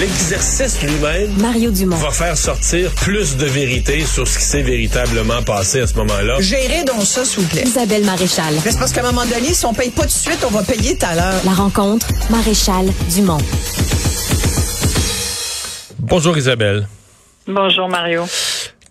l'exercice 0.00 0.80
lui-même 0.82 1.30
Mario 1.42 1.70
Dumont. 1.70 1.96
va 1.96 2.10
faire 2.10 2.36
sortir 2.36 2.90
plus 2.92 3.36
de 3.36 3.44
vérité 3.44 4.00
sur 4.00 4.26
ce 4.26 4.38
qui 4.38 4.44
s'est 4.44 4.62
véritablement 4.62 5.42
passé 5.42 5.80
à 5.80 5.86
ce 5.86 5.94
moment-là. 5.96 6.40
Gérez 6.40 6.84
donc 6.84 7.02
ça, 7.04 7.22
s'il 7.22 7.42
vous 7.42 7.48
plaît. 7.48 7.64
Isabelle 7.66 8.04
Maréchal. 8.06 8.54
C'est 8.64 8.78
parce 8.78 8.92
qu'à 8.92 9.02
un 9.02 9.12
moment 9.12 9.26
donné, 9.26 9.52
si 9.52 9.66
on 9.66 9.74
paye 9.74 9.90
pas 9.90 10.02
tout 10.02 10.08
de 10.08 10.12
suite, 10.12 10.42
on 10.46 10.50
va 10.50 10.62
payer 10.62 10.96
tout 10.96 11.04
à 11.04 11.14
l'heure. 11.14 11.42
La 11.44 11.52
rencontre, 11.52 12.06
Maréchal 12.30 12.86
Dumont. 13.14 13.36
Bonjour 15.98 16.38
Isabelle. 16.38 16.88
Bonjour 17.46 17.88
Mario. 17.90 18.24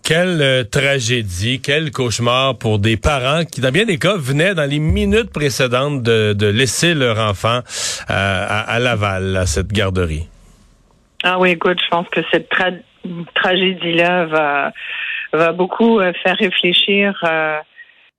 Quelle 0.04 0.40
euh, 0.40 0.62
tragédie, 0.64 1.60
quel 1.60 1.90
cauchemar 1.90 2.56
pour 2.56 2.78
des 2.78 2.96
parents 2.96 3.44
qui, 3.44 3.60
dans 3.60 3.72
bien 3.72 3.84
des 3.84 3.98
cas, 3.98 4.14
venaient 4.16 4.54
dans 4.54 4.64
les 4.68 4.78
minutes 4.78 5.30
précédentes 5.32 6.04
de, 6.04 6.34
de 6.34 6.46
laisser 6.46 6.94
leur 6.94 7.18
enfant 7.18 7.58
euh, 7.58 7.62
à, 8.08 8.60
à 8.60 8.78
Laval, 8.78 9.36
à 9.36 9.46
cette 9.46 9.72
garderie. 9.72 10.29
Ah 11.22 11.38
oui, 11.38 11.50
écoute, 11.50 11.78
je 11.84 11.88
pense 11.88 12.08
que 12.08 12.20
cette 12.32 12.50
tra- 12.50 12.80
tragédie-là 13.34 14.24
va, 14.26 14.72
va 15.32 15.52
beaucoup 15.52 16.00
euh, 16.00 16.12
faire 16.22 16.36
réfléchir 16.36 17.18
euh, 17.24 17.58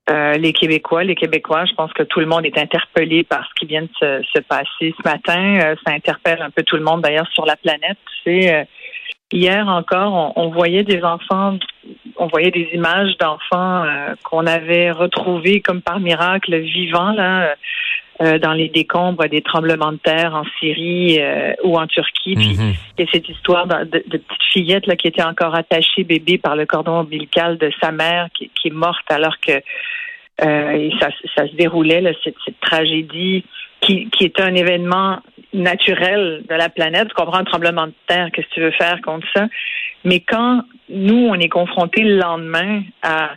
euh, 0.10 0.34
les 0.34 0.54
Québécois, 0.54 1.04
les 1.04 1.16
Québécois. 1.16 1.66
Je 1.66 1.74
pense 1.74 1.92
que 1.94 2.04
tout 2.04 2.20
le 2.20 2.28
monde 2.28 2.46
est 2.46 2.58
interpellé 2.60 3.24
par 3.24 3.44
ce 3.48 3.54
qui 3.60 3.66
vient 3.66 3.82
de 3.82 3.90
se, 4.00 4.22
se 4.34 4.40
passer 4.40 4.94
ce 4.96 5.04
matin. 5.04 5.60
Euh, 5.62 5.76
ça 5.86 5.94
interpelle 5.94 6.42
un 6.44 6.52
peu 6.52 6.62
tout 6.62 6.76
le 6.76 6.84
monde 6.84 7.02
d'ailleurs 7.02 7.30
sur 7.34 7.46
la 7.46 7.56
planète. 7.56 7.98
Tu 8.24 8.42
sais, 8.42 8.54
euh, 8.54 8.64
hier 9.32 9.68
encore, 9.68 10.34
on, 10.36 10.44
on 10.44 10.50
voyait 10.50 10.84
des 10.84 11.04
enfants, 11.04 11.58
on 12.18 12.28
voyait 12.28 12.52
des 12.52 12.70
images 12.74 13.18
d'enfants 13.18 13.86
qu'on 14.24 14.46
avait 14.46 14.92
retrouvés 14.92 15.62
comme 15.62 15.82
par 15.82 16.00
miracle 16.00 16.56
vivants 16.60 17.14
là. 17.14 17.56
Euh, 18.22 18.38
dans 18.38 18.54
les 18.54 18.70
décombres 18.70 19.28
des 19.28 19.42
tremblements 19.42 19.92
de 19.92 19.98
terre 19.98 20.36
en 20.36 20.44
Syrie 20.60 21.18
euh, 21.20 21.54
ou 21.64 21.78
en 21.78 21.88
Turquie. 21.88 22.36
Puis 22.36 22.56
Mhm. 22.58 22.74
il 22.98 23.06
y 23.06 23.08
a 23.08 23.12
cette 23.12 23.28
histoire 23.28 23.66
de, 23.68 23.86
de, 23.86 24.04
de 24.08 24.18
petite 24.18 24.44
fillette 24.54 24.86
là, 24.88 24.96
qui 24.96 25.08
était 25.08 25.24
encore 25.24 25.56
attachée 25.56 26.04
bébé 26.04 26.38
par 26.38 26.56
le 26.56 26.66
cordon 26.66 27.00
ombilical 27.00 27.58
de 27.58 27.72
sa 27.82 27.92
mère 27.92 28.28
qui, 28.34 28.52
qui 28.54 28.68
est 28.68 28.74
morte 28.74 29.10
alors 29.10 29.40
que 29.40 29.54
euh, 30.44 30.90
ça, 31.00 31.10
ça 31.36 31.48
se 31.48 31.56
déroulait, 31.56 32.02
là, 32.02 32.12
cette, 32.24 32.36
cette 32.46 32.60
tragédie 32.60 33.44
qui, 33.82 34.10
qui 34.10 34.26
est 34.26 34.40
un 34.40 34.54
événement 34.56 35.20
naturel 35.54 36.44
de 36.50 36.56
la 36.56 36.70
planète. 36.70 37.10
Tu 37.10 37.14
comprends 37.14 37.40
un 37.40 37.44
tremblement 37.44 37.88
de 37.88 37.94
terre, 38.08 38.30
qu'est-ce 38.32 38.48
que 38.48 38.54
tu 38.54 38.62
veux 38.62 38.72
faire 38.72 39.02
contre 39.02 39.28
ça? 39.36 39.48
Mais 40.04 40.20
quand 40.20 40.64
nous, 40.90 41.28
on 41.28 41.36
est 41.36 41.50
confrontés 41.50 42.04
le 42.04 42.18
lendemain 42.18 42.84
à, 43.04 43.32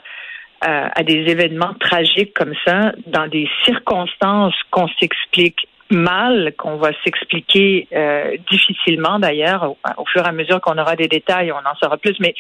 à, 0.65 0.99
à 0.99 1.03
des 1.03 1.25
événements 1.31 1.75
tragiques 1.79 2.35
comme 2.35 2.55
ça, 2.67 2.93
dans 3.07 3.29
des 3.29 3.49
circonstances 3.65 4.55
qu'on 4.71 4.89
s'explique 4.99 5.69
mal, 5.91 6.55
qu'on 6.57 6.77
va 6.77 6.91
s'expliquer 7.05 7.87
euh, 7.93 8.37
difficilement 8.51 9.19
d'ailleurs, 9.19 9.71
au, 9.71 9.79
au 9.99 10.07
fur 10.07 10.25
et 10.25 10.29
à 10.29 10.33
mesure 10.33 10.61
qu'on 10.61 10.79
aura 10.79 10.97
des 10.97 11.09
détails, 11.09 11.53
on 11.53 11.57
en 11.57 11.75
saura 11.81 11.99
plus, 11.99 12.17
mais, 12.21 12.35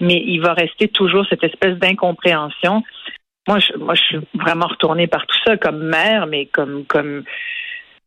mais 0.00 0.22
il 0.26 0.40
va 0.40 0.54
rester 0.54 0.88
toujours 0.88 1.26
cette 1.28 1.44
espèce 1.44 1.76
d'incompréhension. 1.76 2.82
Moi, 3.46 3.58
je, 3.60 3.76
moi, 3.78 3.94
je 3.94 4.02
suis 4.02 4.18
vraiment 4.34 4.66
retournée 4.66 5.06
par 5.06 5.26
tout 5.26 5.36
ça 5.46 5.56
comme 5.56 5.84
mère, 5.84 6.26
mais 6.26 6.46
comme 6.46 6.84
comme 6.86 7.22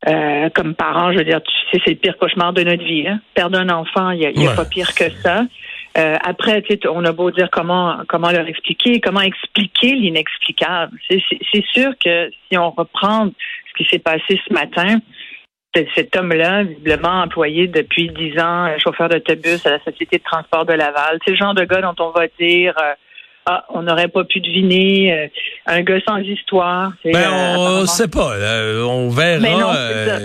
euh, 0.07 0.49
comme 0.55 0.75
parent, 0.75 1.11
je 1.11 1.17
veux 1.17 1.25
dire, 1.25 1.41
tu 1.41 1.51
sais, 1.71 1.81
c'est 1.83 1.91
le 1.91 1.97
pire 1.97 2.17
cauchemar 2.17 2.53
de 2.53 2.63
notre 2.63 2.83
vie. 2.83 3.07
Hein? 3.07 3.19
Perdre 3.33 3.59
un 3.59 3.69
enfant, 3.69 4.11
il 4.11 4.31
n'y 4.35 4.47
a, 4.47 4.55
pas 4.55 4.65
pire 4.65 4.93
que 4.95 5.09
ça. 5.09 5.43
Euh, 5.99 6.15
après, 6.23 6.63
on 6.89 7.03
a 7.03 7.11
beau 7.11 7.29
dire 7.31 7.49
comment 7.51 7.97
comment 8.07 8.31
leur 8.31 8.47
expliquer, 8.47 9.01
comment 9.01 9.21
expliquer 9.21 9.95
l'inexplicable. 9.95 10.97
C'est 11.09 11.65
sûr 11.73 11.91
que 12.03 12.29
si 12.49 12.57
on 12.57 12.71
reprend 12.71 13.27
ce 13.27 13.83
qui 13.83 13.89
s'est 13.89 13.99
passé 13.99 14.39
ce 14.47 14.53
matin, 14.53 14.99
cet 15.95 16.15
homme-là, 16.15 16.63
visiblement 16.63 17.21
employé 17.21 17.67
depuis 17.67 18.09
dix 18.09 18.39
ans, 18.39 18.65
euh, 18.65 18.77
chauffeur 18.83 19.09
d'autobus 19.09 19.65
à 19.65 19.71
la 19.71 19.79
Société 19.83 20.17
de 20.17 20.23
transport 20.23 20.65
de 20.65 20.73
Laval, 20.73 21.19
c'est 21.23 21.31
le 21.31 21.37
genre 21.37 21.53
de 21.53 21.63
gars 21.63 21.81
dont 21.81 21.95
on 21.99 22.11
va 22.11 22.25
dire 22.39 22.73
euh, 22.81 22.93
ah, 23.45 23.65
on 23.69 23.81
n'aurait 23.83 24.07
pas 24.07 24.23
pu 24.23 24.39
deviner 24.41 25.13
euh, 25.13 25.27
un 25.65 25.81
gars 25.81 25.99
sans 26.07 26.17
histoire. 26.17 26.91
Ben, 27.03 27.15
on 27.15 27.53
apparemment- 27.53 27.85
sait 27.85 28.07
pas. 28.07 28.33
on 28.85 29.09
verra. 29.09 30.19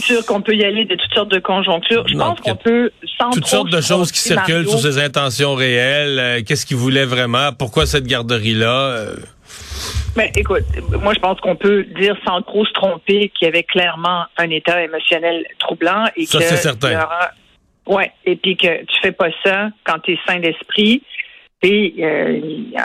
C'est 0.00 0.14
sûr 0.14 0.26
qu'on 0.26 0.40
peut 0.42 0.54
y 0.54 0.64
aller 0.64 0.84
de 0.84 0.94
toutes 0.94 1.12
sortes 1.14 1.30
de 1.30 1.38
conjonctures. 1.38 2.06
Je 2.08 2.14
Non, 2.14 2.26
pense 2.34 2.40
qu'on 2.40 2.56
peut, 2.56 2.90
sans 3.18 3.30
toutes 3.30 3.46
sortes 3.46 3.70
de 3.70 3.80
se 3.80 3.88
choses 3.88 4.12
qui 4.12 4.18
circulent 4.20 4.68
sur 4.68 4.78
ses 4.80 4.98
intentions 4.98 5.54
réelles. 5.54 6.18
euh, 6.18 6.40
Qu'est-ce 6.46 6.66
qu'il 6.66 6.76
voulait 6.76 7.04
vraiment? 7.06 7.52
Pourquoi 7.52 7.86
cette 7.86 8.06
garderie-là? 8.06 8.66
euh, 8.90 9.16
Mais 10.16 10.30
écoute, 10.36 10.64
moi 11.02 11.12
je 11.14 11.18
pense 11.20 11.40
qu'on 11.40 11.56
peut 11.56 11.84
dire 11.98 12.16
sans 12.26 12.40
trop 12.42 12.64
se 12.64 12.72
tromper 12.72 13.30
qu'il 13.36 13.46
y 13.46 13.48
avait 13.48 13.64
clairement 13.64 14.24
un 14.36 14.50
état 14.50 14.82
émotionnel 14.82 15.44
troublant 15.58 16.04
et 16.16 16.26
Ça, 16.26 16.38
que 16.38 16.44
c'est 16.44 16.56
certain. 16.56 16.94
aura- 17.02 17.30
Ouais, 17.86 18.10
et 18.24 18.36
puis 18.36 18.56
que 18.56 18.78
tu 18.84 19.00
fais 19.02 19.12
pas 19.12 19.28
ça 19.44 19.68
quand 19.84 19.98
tu 19.98 20.12
es 20.14 20.18
sain 20.26 20.38
d'esprit. 20.40 21.02
Euh, 21.64 22.40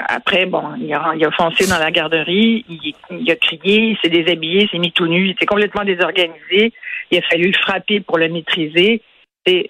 après, 0.08 0.46
bon, 0.46 0.64
il 0.80 0.94
a, 0.94 1.32
foncé 1.32 1.68
dans 1.68 1.80
la 1.80 1.92
garderie, 1.92 2.66
il, 2.70 3.32
a 3.32 3.36
crié, 3.36 3.92
il 3.92 3.98
s'est 4.02 4.10
déshabillé, 4.10 4.64
il 4.64 4.70
s'est 4.70 4.78
mis 4.78 4.92
tout 4.92 5.08
nu, 5.08 5.26
il 5.26 5.32
était 5.32 5.46
complètement 5.46 5.84
désorganisé. 5.84 6.72
Il 7.12 7.18
a 7.18 7.22
fallu 7.30 7.48
le 7.48 7.58
frapper 7.58 8.00
pour 8.00 8.18
le 8.18 8.30
maîtriser. 8.30 9.02
Euh, 9.48 9.64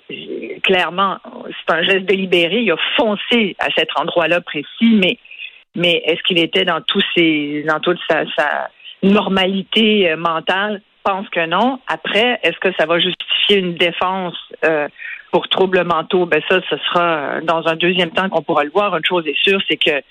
clairement, 0.63 1.17
c'est 1.47 1.73
un 1.73 1.83
geste 1.83 2.05
délibéré. 2.05 2.61
Il 2.61 2.71
a 2.71 2.77
foncé 2.97 3.55
à 3.59 3.67
cet 3.75 3.89
endroit-là 3.95 4.41
précis, 4.41 4.67
mais 4.81 5.17
mais 5.75 6.01
est-ce 6.05 6.21
qu'il 6.23 6.39
était 6.39 6.65
dans 6.65 6.81
tous 6.81 7.03
ses 7.15 7.63
dans 7.67 7.79
toute 7.79 7.99
sa, 8.09 8.25
normalité 9.01 10.11
euh, 10.11 10.17
mentale? 10.17 10.81
Pense 11.03 11.29
que 11.29 11.45
non. 11.45 11.79
Après, 11.87 12.39
est-ce 12.43 12.59
que 12.59 12.73
ça 12.77 12.85
va 12.85 12.99
justifier 12.99 13.57
une 13.57 13.75
défense 13.75 14.35
pour 15.31 15.47
troubles 15.47 15.83
mentaux 15.83 16.25
Ben 16.25 16.41
ça, 16.49 16.59
ce 16.69 16.77
sera 16.77 17.41
dans 17.41 17.67
un 17.67 17.75
deuxième 17.75 18.11
temps 18.11 18.29
qu'on 18.29 18.41
pourra 18.41 18.63
le 18.63 18.71
voir. 18.71 18.95
Une 18.95 19.05
chose 19.05 19.25
est 19.27 19.37
sûre, 19.41 19.61
c'est 19.69 19.77
que 19.77 20.01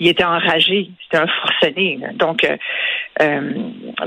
il 0.00 0.06
était 0.06 0.24
enragé, 0.24 0.90
c'était 1.02 1.22
un 1.22 1.26
forcené. 1.26 1.98
Donc, 2.14 2.44
euh, 2.44 2.56
euh, 3.20 3.52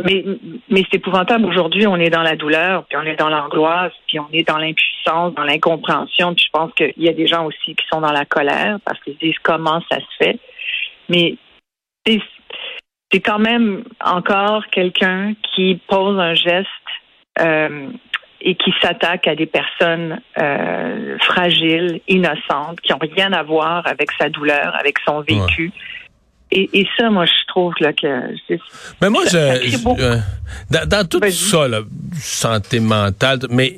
mais 0.05 0.23
mais 0.69 0.83
c'est 0.89 0.97
épouvantable. 0.97 1.45
Aujourd'hui, 1.45 1.85
on 1.85 1.97
est 1.97 2.09
dans 2.09 2.21
la 2.21 2.35
douleur, 2.35 2.85
puis 2.85 2.97
on 2.97 3.03
est 3.03 3.17
dans 3.17 3.29
l'angoisse, 3.29 3.91
puis 4.07 4.19
on 4.19 4.27
est 4.31 4.47
dans 4.47 4.57
l'impuissance, 4.57 5.33
dans 5.33 5.43
l'incompréhension. 5.43 6.33
Puis 6.33 6.45
je 6.45 6.51
pense 6.51 6.73
qu'il 6.73 6.93
y 6.97 7.09
a 7.09 7.13
des 7.13 7.27
gens 7.27 7.45
aussi 7.45 7.75
qui 7.75 7.85
sont 7.91 7.99
dans 7.99 8.13
la 8.13 8.25
colère 8.25 8.77
parce 8.85 8.99
qu'ils 9.01 9.15
se 9.15 9.19
disent 9.19 9.39
comment 9.43 9.81
ça 9.91 9.99
se 9.99 10.17
fait. 10.17 10.39
Mais 11.09 11.35
c'est 12.05 13.19
quand 13.19 13.39
même 13.39 13.83
encore 13.99 14.65
quelqu'un 14.67 15.33
qui 15.53 15.79
pose 15.87 16.17
un 16.19 16.35
geste 16.35 16.67
euh, 17.39 17.89
et 18.43 18.55
qui 18.55 18.73
s'attaque 18.81 19.27
à 19.27 19.35
des 19.35 19.45
personnes 19.45 20.19
euh, 20.39 21.17
fragiles, 21.19 22.01
innocentes, 22.07 22.81
qui 22.81 22.91
n'ont 22.91 22.99
rien 23.15 23.31
à 23.33 23.43
voir 23.43 23.85
avec 23.85 24.09
sa 24.19 24.29
douleur, 24.29 24.75
avec 24.79 24.95
son 25.05 25.21
vécu. 25.21 25.71
Et, 26.51 26.69
et 26.73 26.87
ça, 26.97 27.09
moi, 27.09 27.25
je 27.25 27.47
trouve 27.47 27.73
là, 27.79 27.93
que 27.93 28.07
Mais 29.01 29.09
moi, 29.09 29.25
Ça- 29.27 29.61
je, 29.61 29.77
beaucoup. 29.77 30.01
euh, 30.01 30.17
dans, 30.69 30.87
dans 30.89 31.07
tout 31.07 31.21
ça, 31.29 31.67
là, 31.67 31.81
santé 32.19 32.79
mentale, 32.79 33.39
mais 33.49 33.77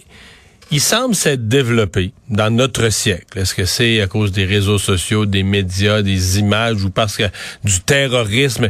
il 0.72 0.80
semble 0.80 1.14
s'être 1.14 1.48
développé 1.48 2.14
dans 2.30 2.50
notre 2.50 2.90
siècle. 2.90 3.38
Est-ce 3.38 3.54
que 3.54 3.66
c'est 3.66 4.02
à 4.02 4.08
cause 4.08 4.32
des 4.32 4.46
réseaux 4.46 4.80
sociaux, 4.80 5.26
des 5.28 5.44
médias, 5.44 6.02
des 6.02 6.40
images 6.40 6.84
ou 6.84 6.90
parce 6.90 7.16
que 7.18 7.26
du 7.64 7.80
terrorisme? 7.82 8.70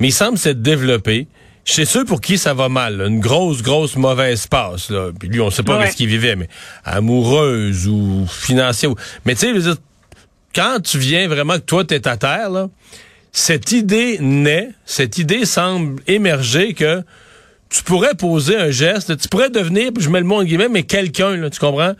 Mais 0.00 0.08
il 0.08 0.12
semble 0.12 0.36
s'être 0.36 0.60
développé 0.60 1.28
chez 1.64 1.84
ceux 1.84 2.04
pour 2.04 2.20
qui 2.20 2.38
ça 2.38 2.54
va 2.54 2.68
mal, 2.68 2.96
là, 2.96 3.06
une 3.06 3.20
grosse, 3.20 3.62
grosse 3.62 3.96
mauvaise 3.96 4.46
passe. 4.46 4.90
Là. 4.90 5.10
Puis 5.18 5.28
lui, 5.28 5.40
on 5.40 5.50
sait 5.50 5.62
pas 5.62 5.78
Ouais. 5.78 5.90
ce 5.90 5.96
qu'il 5.96 6.08
vivait, 6.08 6.36
mais 6.36 6.48
amoureuse 6.84 7.86
ou 7.88 8.26
financière. 8.28 8.90
ou- 8.92 8.96
Mais 9.24 9.34
tu 9.34 9.60
sais, 9.62 9.70
quand 10.54 10.78
tu 10.82 10.98
viens 10.98 11.28
vraiment 11.28 11.54
que 11.54 11.64
toi, 11.64 11.84
t'es 11.84 12.06
à 12.08 12.16
terre, 12.16 12.50
là, 12.50 12.68
cette 13.32 13.70
idée 13.72 14.18
naît, 14.20 14.70
cette 14.84 15.18
idée 15.18 15.44
semble 15.44 16.02
émerger 16.08 16.74
que 16.74 17.02
tu 17.68 17.84
pourrais 17.84 18.14
poser 18.16 18.56
un 18.56 18.70
geste, 18.70 19.16
tu 19.16 19.28
pourrais 19.28 19.50
devenir, 19.50 19.92
je 19.98 20.08
mets 20.08 20.18
le 20.18 20.26
mot 20.26 20.36
en 20.40 20.44
guillemets, 20.44 20.68
mais 20.68 20.82
quelqu'un, 20.82 21.36
là, 21.36 21.50
tu 21.50 21.60
comprends? 21.60 21.92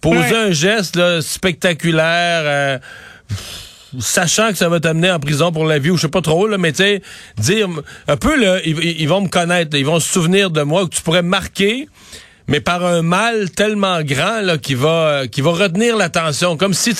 Poser 0.00 0.18
Ouais. 0.18 0.34
un 0.48 0.52
geste 0.52 0.96
là, 0.96 1.20
spectaculaire, 1.20 2.42
euh, 2.44 2.78
sachant 3.98 4.50
que 4.50 4.56
ça 4.56 4.68
va 4.68 4.80
t'amener 4.80 5.10
en 5.10 5.20
prison 5.20 5.52
pour 5.52 5.64
la 5.64 5.78
vie 5.78 5.90
ou 5.90 5.96
je 5.96 6.02
sais 6.02 6.08
pas 6.08 6.22
trop, 6.22 6.46
là, 6.46 6.58
mais 6.58 6.72
tu 6.72 6.78
sais, 6.78 7.02
dire 7.38 7.68
un 8.08 8.16
peu, 8.16 8.40
là, 8.40 8.60
ils, 8.64 8.78
ils 9.00 9.08
vont 9.08 9.20
me 9.20 9.28
connaître, 9.28 9.76
ils 9.76 9.86
vont 9.86 10.00
se 10.00 10.10
souvenir 10.10 10.50
de 10.50 10.62
moi, 10.62 10.84
que 10.86 10.94
tu 10.94 11.02
pourrais 11.02 11.22
marquer, 11.22 11.88
mais 12.48 12.60
par 12.60 12.84
un 12.84 13.02
mal 13.02 13.50
tellement 13.50 14.02
grand 14.02 14.40
là, 14.42 14.58
qui 14.58 14.74
va 14.74 14.88
euh, 14.88 15.26
qui 15.26 15.40
va 15.40 15.50
retenir 15.52 15.96
l'attention, 15.96 16.56
comme 16.56 16.74
si 16.74 16.92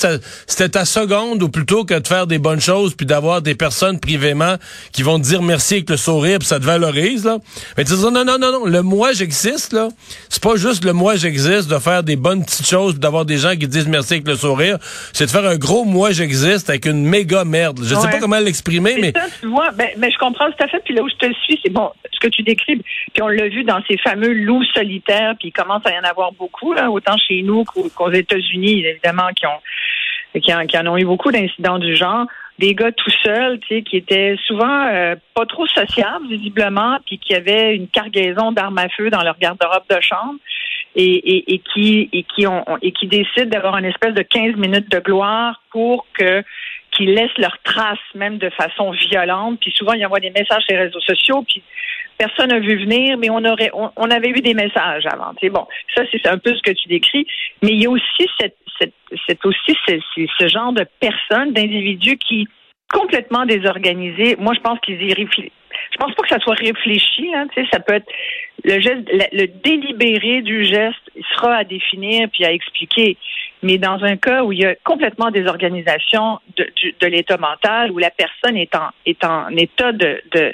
c'était 0.47 0.69
ta 0.69 0.85
seconde 0.85 1.41
ou 1.43 1.49
plutôt 1.49 1.85
que 1.85 1.93
de 1.99 2.07
faire 2.07 2.27
des 2.27 2.37
bonnes 2.39 2.61
choses 2.61 2.95
puis 2.95 3.05
d'avoir 3.05 3.41
des 3.41 3.55
personnes 3.55 3.99
privément 3.99 4.55
qui 4.91 5.03
vont 5.03 5.19
te 5.19 5.23
dire 5.25 5.41
merci 5.41 5.75
avec 5.75 5.89
le 5.89 5.97
sourire 5.97 6.39
puis 6.39 6.47
ça 6.47 6.59
te 6.59 6.65
valorise 6.65 7.25
là. 7.25 7.37
Mais 7.77 7.83
tu 7.83 7.93
dis 7.93 8.01
non 8.03 8.11
non 8.11 8.37
non 8.37 8.51
non, 8.51 8.65
le 8.65 8.81
moi 8.81 9.11
j'existe 9.13 9.73
là. 9.73 9.89
C'est 10.29 10.41
pas 10.43 10.55
juste 10.55 10.83
le 10.85 10.93
moi 10.93 11.15
j'existe 11.15 11.69
de 11.69 11.77
faire 11.79 12.03
des 12.03 12.15
bonnes 12.15 12.43
petites 12.45 12.67
choses 12.67 12.99
d'avoir 12.99 13.25
des 13.25 13.37
gens 13.37 13.51
qui 13.51 13.59
te 13.59 13.65
disent 13.65 13.87
merci 13.87 14.13
avec 14.13 14.27
le 14.27 14.35
sourire, 14.35 14.77
c'est 15.13 15.25
de 15.25 15.31
faire 15.31 15.45
un 15.45 15.57
gros 15.57 15.83
moi 15.85 16.11
j'existe 16.11 16.69
avec 16.69 16.85
une 16.85 17.05
méga 17.05 17.43
merde. 17.45 17.79
Je 17.83 17.93
sais 17.95 18.03
Ouais. 18.03 18.11
pas 18.11 18.19
comment 18.19 18.39
l'exprimer 18.39 18.95
mais 18.99 19.13
Mais 19.15 19.19
ça, 19.21 19.27
tu 19.39 19.47
vois, 19.47 19.71
ben, 19.71 19.87
ben, 19.97 20.11
je 20.11 20.17
comprends 20.17 20.45
tout 20.51 20.63
à 20.63 20.67
fait. 20.67 20.81
Puis 20.83 20.93
là 20.93 21.01
où 21.03 21.09
je 21.09 21.15
te 21.27 21.33
suis, 21.45 21.59
c'est 21.63 21.71
bon, 21.71 21.89
ce 22.11 22.19
que 22.19 22.27
tu 22.27 22.43
décris. 22.43 22.75
Puis 23.13 23.21
on 23.21 23.27
l'a 23.27 23.47
vu 23.47 23.63
dans 23.63 23.79
ces 23.87 23.97
fameux 23.97 24.33
loups 24.33 24.63
solitaires, 24.75 25.35
il 25.43 25.51
commence 25.51 25.85
à 25.85 25.91
y 25.91 25.97
en 25.97 26.03
avoir 26.03 26.31
beaucoup, 26.31 26.73
là, 26.73 26.89
autant 26.89 27.17
chez 27.17 27.41
nous 27.41 27.63
qu'aux 27.63 28.11
États-Unis, 28.11 28.85
évidemment, 28.85 29.29
qui 29.35 29.45
ont, 29.45 29.59
qui 30.39 30.77
en 30.77 30.87
ont 30.87 30.97
eu 30.97 31.05
beaucoup 31.05 31.31
d'incidents 31.31 31.79
du 31.79 31.95
genre. 31.95 32.25
Des 32.59 32.75
gars 32.75 32.91
tout 32.91 33.11
seuls, 33.23 33.59
tu 33.61 33.67
sais, 33.67 33.81
qui 33.81 33.97
étaient 33.97 34.35
souvent 34.45 34.87
euh, 34.87 35.15
pas 35.33 35.45
trop 35.45 35.65
sociables 35.67 36.27
visiblement, 36.27 36.97
puis 37.05 37.17
qui 37.17 37.33
avaient 37.33 37.75
une 37.75 37.87
cargaison 37.87 38.51
d'armes 38.51 38.77
à 38.77 38.89
feu 38.89 39.09
dans 39.09 39.23
leur 39.23 39.37
garde-robe 39.39 39.83
de 39.89 39.99
chambre, 40.01 40.35
et, 40.95 41.61
qui 41.73 42.09
et 42.11 42.23
qui 42.23 42.45
qui 42.93 43.07
décident 43.07 43.49
d'avoir 43.49 43.77
une 43.77 43.85
espèce 43.85 44.13
de 44.13 44.21
15 44.21 44.55
minutes 44.55 44.89
de 44.91 44.99
gloire 44.99 45.61
pour 45.71 46.05
que 46.13 46.43
qu'ils 46.91 47.13
laissent 47.13 47.37
leurs 47.37 47.57
traces 47.63 47.97
même 48.13 48.37
de 48.37 48.49
façon 48.51 48.91
violente. 48.91 49.59
Puis 49.59 49.71
souvent 49.71 49.93
ils 49.93 50.05
envoient 50.05 50.19
des 50.19 50.29
messages 50.29 50.63
sur 50.63 50.75
les 50.75 50.83
réseaux 50.83 51.01
sociaux, 51.01 51.43
puis 51.47 51.63
personne 52.17 52.49
n'a 52.49 52.59
vu 52.59 52.77
venir, 52.77 53.17
mais 53.17 53.29
on 53.29 53.43
avait 53.43 54.29
eu 54.29 54.41
des 54.41 54.53
messages 54.53 55.05
avant. 55.07 55.33
Tu 55.33 55.47
sais, 55.47 55.49
bon, 55.49 55.65
ça 55.95 56.03
c'est 56.11 56.27
un 56.27 56.37
peu 56.37 56.55
ce 56.55 56.61
que 56.61 56.71
tu 56.71 56.87
décris, 56.87 57.25
mais 57.61 57.71
il 57.71 57.81
y 57.81 57.87
a 57.87 57.89
aussi 57.89 58.27
ce, 58.39 58.47
ce, 58.79 60.47
genre 60.47 60.73
de 60.73 60.85
personnes, 60.99 61.53
d'individus 61.53 62.17
qui 62.17 62.47
complètement 62.91 63.45
désorganisés. 63.45 64.35
Moi, 64.37 64.53
je 64.55 64.61
pense 64.61 64.79
qu'ils 64.81 65.01
y 65.01 65.13
réfléchissent. 65.13 65.51
Je 65.93 65.97
pense 65.97 66.13
pas 66.15 66.23
que 66.23 66.29
ça 66.29 66.39
soit 66.39 66.55
réfléchi. 66.55 67.31
Hein, 67.35 67.47
tu 67.53 67.61
sais, 67.61 67.69
ça 67.71 67.79
peut 67.79 67.93
être 67.93 68.07
le 68.63 68.79
geste, 68.79 69.07
le, 69.31 69.45
délibéré 69.47 70.41
du 70.41 70.65
geste 70.65 71.11
sera 71.33 71.57
à 71.57 71.63
définir 71.63 72.29
puis 72.31 72.45
à 72.45 72.51
expliquer. 72.51 73.17
Mais 73.61 73.77
dans 73.77 74.03
un 74.03 74.17
cas 74.17 74.43
où 74.43 74.51
il 74.51 74.59
y 74.59 74.65
a 74.65 74.75
complètement 74.83 75.29
désorganisation 75.29 76.39
de, 76.57 76.67
de 76.99 77.07
l'état 77.07 77.37
mental, 77.37 77.91
où 77.91 77.97
la 77.99 78.09
personne 78.09 78.57
est 78.57 78.75
en, 78.75 78.89
est 79.05 79.23
en 79.23 79.49
état 79.55 79.91
de, 79.91 80.21
de, 80.31 80.53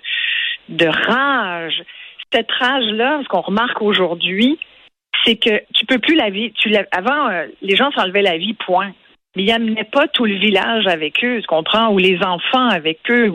de 0.69 0.86
rage, 0.88 1.83
cette 2.31 2.51
rage-là, 2.51 3.21
ce 3.24 3.27
qu'on 3.27 3.41
remarque 3.41 3.81
aujourd'hui, 3.81 4.59
c'est 5.25 5.36
que 5.36 5.62
tu 5.74 5.86
peux 5.86 6.00
plus 6.00 6.15
la 6.15 6.30
vie. 6.30 6.51
Tu 6.53 6.75
avant, 6.91 7.30
euh, 7.30 7.47
les 7.62 7.75
gens 7.75 7.91
s'enlevaient 7.91 8.21
la 8.21 8.38
vie, 8.38 8.53
point. 8.53 8.94
Mais 9.36 9.44
ils 9.44 9.50
n'amenaient 9.50 9.83
pas 9.83 10.07
tout 10.07 10.25
le 10.25 10.36
village 10.36 10.88
avec 10.88 11.24
eux, 11.24 11.41
tu 11.41 11.47
comprends, 11.47 11.89
ou 11.89 11.97
les 11.97 12.19
enfants 12.24 12.68
avec 12.68 13.00
eux. 13.09 13.33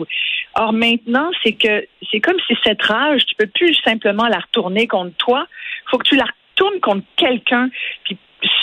Or 0.55 0.73
maintenant, 0.73 1.29
c'est 1.43 1.53
que 1.53 1.85
c'est 2.11 2.19
comme 2.19 2.39
si 2.47 2.55
cette 2.63 2.81
rage, 2.81 3.25
tu 3.25 3.35
peux 3.35 3.47
plus 3.47 3.75
simplement 3.83 4.27
la 4.27 4.39
retourner 4.39 4.87
contre 4.87 5.15
toi. 5.17 5.47
Faut 5.89 5.97
que 5.97 6.07
tu 6.07 6.15
la 6.15 6.25
retournes 6.25 6.79
contre 6.79 7.05
quelqu'un. 7.17 7.69
Puis 8.03 8.17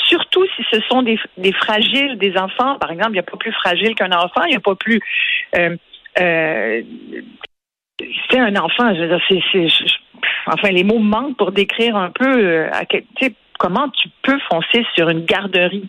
surtout 0.06 0.44
si 0.56 0.64
ce 0.70 0.80
sont 0.88 1.02
des, 1.02 1.18
des 1.36 1.52
fragiles, 1.52 2.16
des 2.18 2.36
enfants, 2.36 2.78
par 2.78 2.90
exemple, 2.90 3.10
il 3.10 3.14
n'y 3.14 3.18
a 3.20 3.24
pas 3.24 3.36
plus 3.36 3.52
fragile 3.52 3.94
qu'un 3.94 4.12
enfant, 4.12 4.44
il 4.44 4.50
n'y 4.50 4.56
a 4.56 4.60
pas 4.60 4.74
plus 4.74 5.00
euh, 5.56 5.76
euh, 6.20 6.82
c'est 8.30 8.38
un 8.38 8.56
enfant, 8.56 8.94
je 8.94 9.00
veux 9.00 9.08
dire, 9.08 9.20
c'est, 9.28 9.66
enfin, 10.46 10.70
les 10.70 10.84
mots 10.84 10.98
manquent 10.98 11.36
pour 11.36 11.52
décrire 11.52 11.96
un 11.96 12.10
peu 12.10 12.26
euh, 12.26 12.70
comment 13.58 13.88
tu 13.90 14.08
peux 14.22 14.38
foncer 14.50 14.84
sur 14.94 15.08
une 15.08 15.24
garderie. 15.24 15.86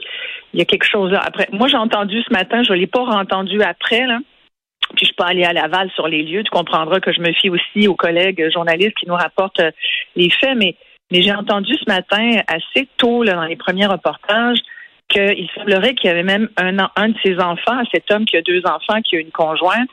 Il 0.53 0.59
y 0.59 0.61
a 0.61 0.65
quelque 0.65 0.85
chose 0.85 1.11
là. 1.11 1.21
Après, 1.25 1.47
moi, 1.51 1.67
j'ai 1.67 1.77
entendu 1.77 2.21
ce 2.21 2.31
matin, 2.31 2.63
je 2.63 2.73
ne 2.73 2.77
l'ai 2.77 2.88
pas 2.88 3.01
entendu 3.01 3.61
après, 3.61 4.05
là. 4.05 4.19
Puis 4.95 5.07
je 5.07 5.13
peux 5.16 5.24
aller 5.24 5.44
à 5.44 5.54
Laval 5.54 5.90
sur 5.95 6.07
les 6.07 6.24
lieux. 6.24 6.44
Tu 6.44 6.51
comprendras 6.51 7.00
que 7.00 7.12
je 7.12 7.22
me 7.22 7.31
fie 7.34 7.50
aussi 7.50 7.88
aux 7.88 7.95
collègues 7.95 8.50
journalistes 8.54 8.95
qui 9.00 9.07
nous 9.07 9.16
rapportent 9.16 9.60
euh, 9.60 9.72
les 10.16 10.30
faits, 10.30 10.57
mais, 10.57 10.75
mais 11.12 11.22
j'ai 11.22 11.34
entendu 11.34 11.74
ce 11.74 11.86
matin 11.88 12.42
assez 12.48 12.88
tôt 12.98 13.24
là, 13.24 13.34
dans 13.34 13.45
les 13.45 13.56
premiers 13.56 13.88
reportages 13.88 14.60
qu'il 15.10 15.50
semblerait 15.56 15.94
qu'il 15.95 16.07
y 16.07 16.10
avait 16.10 16.24
même 16.24 16.50
un, 16.57 16.78
un 16.95 17.10
de 17.10 17.16
ses 17.24 17.38
enfants, 17.40 17.81
cet 17.94 18.10
homme 18.12 18.25
qui 18.25 18.38
a 18.38 18.42
deux 18.42 18.62
enfants, 18.66 19.01
qui 19.01 19.16
a 19.16 19.19
une 19.19 19.31
conjointe, 19.31 19.90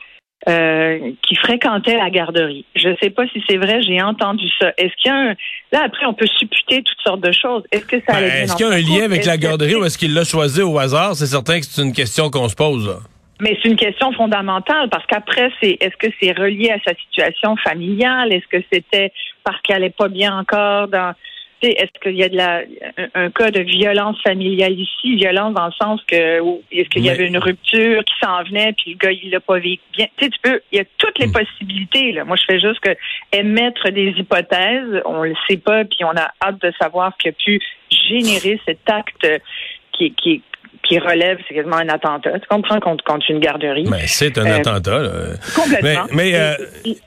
euh, 0.49 1.11
qui 1.21 1.35
fréquentait 1.35 1.97
la 1.97 2.09
garderie. 2.09 2.65
Je 2.75 2.89
ne 2.89 2.95
sais 3.01 3.11
pas 3.11 3.27
si 3.27 3.43
c'est 3.47 3.57
vrai, 3.57 3.81
j'ai 3.83 4.01
entendu 4.01 4.45
ça. 4.59 4.71
Est-ce 4.77 4.93
qu'il 4.99 5.11
y 5.11 5.13
a 5.13 5.17
un... 5.17 5.35
Là, 5.71 5.83
après, 5.85 6.05
on 6.07 6.15
peut 6.15 6.25
supputer 6.25 6.81
toutes 6.81 7.01
sortes 7.03 7.21
de 7.21 7.31
choses. 7.31 7.63
Est-ce 7.71 7.85
que 7.85 7.97
ça 8.07 8.13
ben, 8.13 8.23
Est-ce 8.23 8.55
qu'il 8.55 8.65
y 8.65 8.69
a 8.69 8.73
un 8.73 8.79
lien 8.79 9.05
avec 9.05 9.25
la 9.25 9.37
garderie 9.37 9.75
ou 9.75 9.85
est-ce 9.85 9.99
qu'il 9.99 10.15
l'a 10.15 10.23
choisi 10.23 10.63
au 10.63 10.79
hasard? 10.79 11.15
C'est 11.15 11.27
certain 11.27 11.59
que 11.59 11.65
c'est 11.67 11.83
une 11.83 11.93
question 11.93 12.31
qu'on 12.31 12.49
se 12.49 12.55
pose. 12.55 12.99
Mais 13.41 13.57
c'est 13.61 13.69
une 13.69 13.75
question 13.75 14.13
fondamentale 14.13 14.87
parce 14.89 15.05
qu'après, 15.07 15.51
c'est 15.59 15.75
est-ce 15.81 15.97
que 15.97 16.13
c'est 16.21 16.31
relié 16.31 16.69
à 16.69 16.77
sa 16.85 16.93
situation 16.95 17.55
familiale? 17.57 18.31
Est-ce 18.31 18.47
que 18.47 18.63
c'était 18.71 19.11
parce 19.43 19.59
qu'elle 19.63 19.81
n'est 19.81 19.89
pas 19.89 20.09
bien 20.09 20.37
encore 20.37 20.87
dans 20.87 21.15
est-ce 21.63 21.99
qu'il 22.01 22.15
y 22.15 22.23
a 22.23 22.29
de 22.29 22.37
la, 22.37 22.61
un, 23.13 23.29
cas 23.29 23.51
de 23.51 23.61
violence 23.61 24.19
familiale 24.21 24.73
ici, 24.79 25.15
violence 25.15 25.53
dans 25.53 25.67
le 25.67 25.71
sens 25.73 26.01
que 26.07 26.39
est-ce 26.71 26.89
qu'il 26.89 27.03
y 27.03 27.09
avait 27.09 27.27
une 27.27 27.37
rupture 27.37 28.03
qui 28.03 28.13
s'en 28.19 28.43
venait 28.43 28.73
puis 28.73 28.91
le 28.91 28.97
gars 28.97 29.11
il 29.11 29.29
l'a 29.29 29.39
pas 29.39 29.59
vécu 29.59 29.81
bien? 29.93 30.07
Tu 30.17 30.25
sais, 30.25 30.31
tu 30.31 30.39
peux, 30.41 30.61
il 30.71 30.77
y 30.77 30.81
a 30.81 30.85
toutes 30.97 31.19
les 31.19 31.27
mm. 31.27 31.31
possibilités. 31.31 32.11
Là. 32.13 32.25
Moi, 32.25 32.35
je 32.35 32.45
fais 32.45 32.59
juste 32.59 32.79
que 32.79 32.95
émettre 33.31 33.89
des 33.91 34.09
hypothèses. 34.17 35.01
On 35.05 35.23
le 35.23 35.35
sait 35.47 35.57
pas 35.57 35.83
puis 35.85 36.03
on 36.03 36.15
a 36.15 36.31
hâte 36.43 36.61
de 36.61 36.71
savoir 36.79 37.13
ce 37.13 37.23
qui 37.23 37.29
a 37.29 37.31
pu 37.31 37.59
générer 38.09 38.59
cet 38.65 38.89
acte 38.89 39.27
qui, 39.93 40.13
qui 40.13 40.41
qui 40.83 40.99
relève, 40.99 41.37
c'est 41.47 41.53
quasiment 41.53 41.77
un 41.77 41.89
attentat. 41.89 42.39
Tu 42.39 42.47
comprends 42.49 42.79
contre, 42.79 43.03
contre 43.03 43.29
une 43.29 43.39
garderie. 43.39 43.87
Mais 43.89 44.07
c'est 44.07 44.37
un 44.37 44.45
euh, 44.45 44.57
attentat. 44.57 44.99
Là. 44.99 45.11
Complètement. 45.55 46.07
Mais, 46.11 46.35
euh, 46.35 46.55